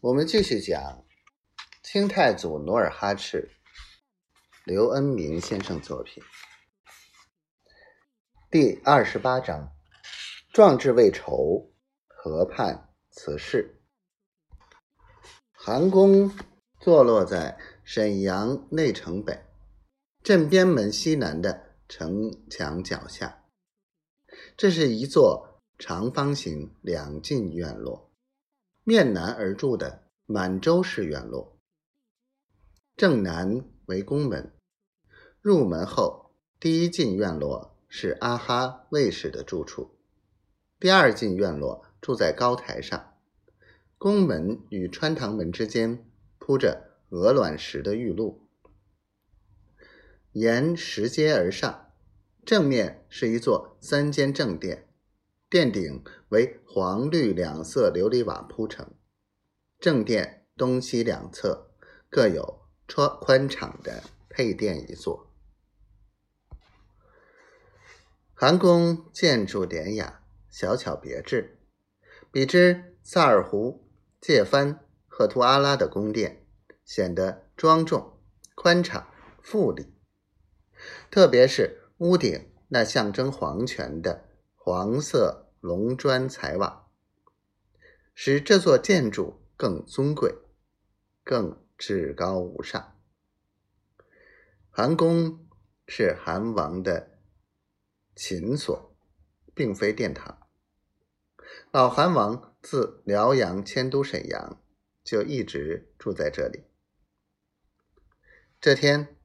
[0.00, 1.04] 我们继续讲
[1.82, 3.50] 清太祖努尔哈赤，
[4.64, 6.22] 刘恩明先生作品
[8.48, 9.72] 第二十八章：
[10.52, 11.72] 壮志未酬，
[12.06, 13.82] 河畔辞世。
[15.50, 16.32] 韩宫
[16.80, 19.46] 坐落在沈阳内城北
[20.22, 23.46] 镇边门西南的城墙脚下，
[24.56, 28.07] 这是一座长方形两进院落。
[28.88, 31.58] 面南而筑的满洲式院落，
[32.96, 34.50] 正南为宫门。
[35.42, 39.90] 入门后，第一进院落是阿哈卫士的住处，
[40.80, 43.12] 第二进院落住在高台上。
[43.98, 48.48] 宫门与穿堂门之间铺着鹅卵石的玉露，
[50.32, 51.92] 沿石阶而上，
[52.46, 54.87] 正面是一座三间正殿。
[55.50, 58.94] 殿顶为黄绿两色琉璃瓦铺成，
[59.80, 61.70] 正殿东西两侧
[62.10, 65.32] 各有宽宽敞的配殿一座。
[68.34, 71.58] 韩宫建筑典雅，小巧别致，
[72.30, 73.88] 比之萨尔湖、
[74.20, 76.46] 界藩、赫图阿拉的宫殿
[76.84, 78.20] 显得庄重、
[78.54, 79.08] 宽敞、
[79.42, 79.94] 富丽。
[81.10, 84.27] 特别是屋顶那象征皇权的。
[84.70, 86.90] 黄色龙砖彩瓦，
[88.14, 90.34] 使这座建筑更尊贵、
[91.24, 93.00] 更至高无上。
[94.68, 95.48] 韩宫
[95.86, 97.18] 是韩王的
[98.14, 98.94] 寝所，
[99.54, 100.46] 并非殿堂。
[101.70, 104.62] 老韩王自辽阳迁都沈阳，
[105.02, 106.64] 就一直住在这里。
[108.60, 109.16] 这天，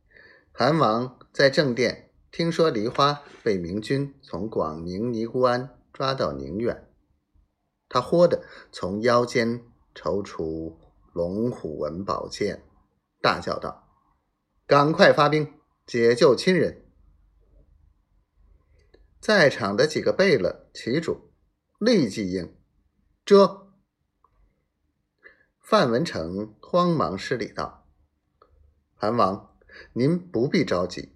[0.54, 2.13] 韩王在正殿。
[2.34, 6.90] 听说梨花被明军从广宁尼姑庵抓到宁远，
[7.88, 10.80] 他豁地从腰间抽出
[11.14, 12.64] 龙虎纹宝剑，
[13.22, 13.88] 大叫道
[14.66, 15.54] ：“赶快发兵
[15.86, 16.84] 解救亲人！”
[19.22, 21.30] 在场的几个贝勒旗主
[21.78, 22.58] 立即应
[23.24, 23.68] ：“遮！”
[25.62, 27.88] 范文成慌忙施礼道
[28.98, 29.56] ：“韩王，
[29.94, 31.13] 您不必着急。”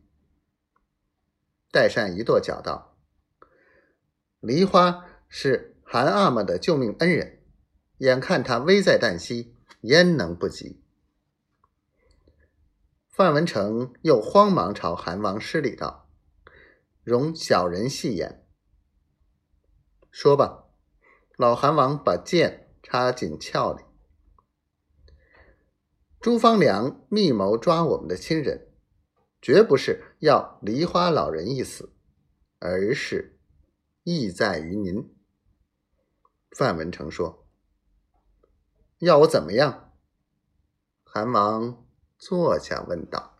[1.72, 2.98] 代善一跺脚道
[4.40, 7.44] ：“梨花是韩阿玛的救命恩人，
[7.98, 10.82] 眼看他危在旦夕，焉能不急？”
[13.10, 16.10] 范文成又慌忙朝韩王施礼道
[17.04, 18.46] ：“容小人戏言，
[20.12, 20.66] 说吧。”
[21.38, 23.84] 老韩王把剑插进鞘里。
[26.20, 28.67] 朱方良密谋抓我们的亲人。
[29.48, 31.94] 绝不是要梨花老人一死，
[32.60, 33.40] 而是
[34.04, 35.16] 意在于您。
[36.52, 37.48] 范文成说
[39.00, 39.94] ：“要我怎么样？”
[41.02, 41.88] 韩王
[42.18, 43.37] 坐下问道。